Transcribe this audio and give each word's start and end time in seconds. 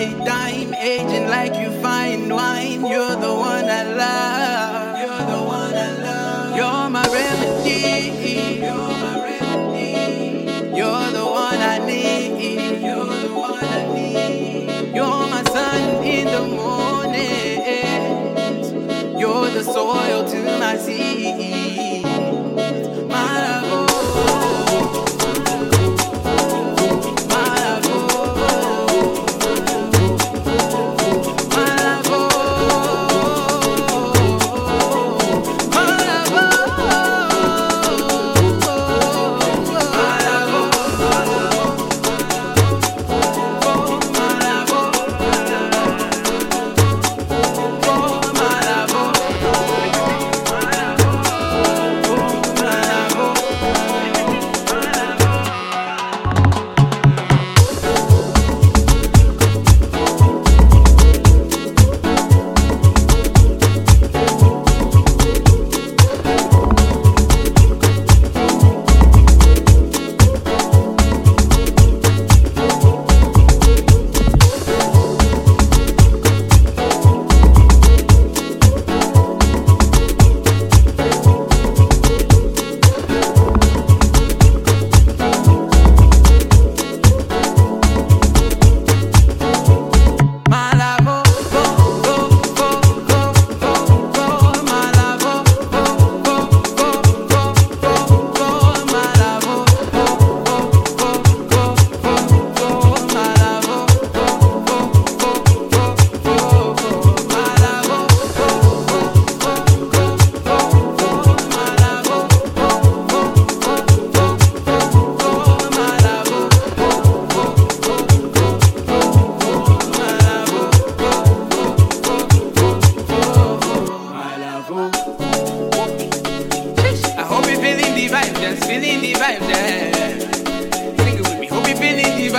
my 0.00 0.24
time, 0.24 0.72
aging 0.74 1.28
like 1.28 1.54
you 1.56 1.70
find 1.82 2.32
wine. 2.32 2.86
You're 2.86 3.16
the 3.16 3.34
one 3.34 3.66
I 3.66 3.82
love. 3.82 4.98
You're 4.98 5.26
the 5.32 5.42
one 5.44 5.74
I 5.74 5.92
love. 6.06 6.56
You're 6.56 6.88
my 6.88 7.04
remedy. 7.18 7.80
You're 8.64 8.92
my 9.04 9.14
remedy. 9.28 9.92
You're 10.74 11.10
the 11.10 11.26
one 11.26 11.60
I 11.74 11.78
need. 11.84 12.80
You're 12.80 13.04
the 13.04 13.34
one 13.34 13.62
I 13.62 13.64
need. 13.92 14.94
You're 14.94 15.26
my 15.34 15.42
sun 15.44 16.02
in 16.02 16.26
the 16.26 16.44
morning. 16.56 17.60
You're 19.20 19.50
the 19.50 19.62
soil 19.62 20.24
to 20.30 20.58
my 20.58 20.76
seed. 20.78 21.09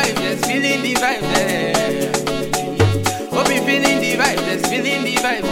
vibe, 0.00 0.16
just 0.16 0.46
feeling 0.46 0.82
the 0.82 0.94
vibe. 0.94 1.22
Yeah. 1.22 2.12
Oh, 3.32 3.44
feeling 3.44 4.00
the 4.00 4.16
vibe, 4.16 4.40
just 4.46 4.66
feeling 4.66 5.02
the 5.04 5.14
vibe. 5.16 5.44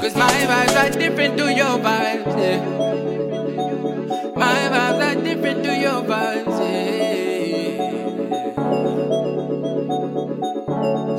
Cause 0.00 0.14
my 0.16 0.30
vibes 0.50 0.76
are 0.82 0.90
different 0.98 1.38
to 1.38 1.52
your 1.52 1.78
vibes. 1.78 2.36
My 4.36 4.68
vibes 4.74 5.00
are 5.06 5.14
different 5.22 5.64
to 5.64 5.72
your 5.74 6.02
vibes. 6.02 6.58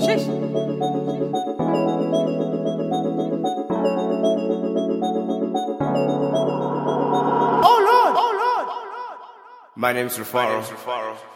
Sheesh. 0.03 0.25
Oh, 7.65 7.77
my 9.75 9.91
name's 9.93 10.17
Rufaro. 10.17 10.33
My 10.35 10.53
name's 10.55 10.69
Rufaro. 10.69 11.32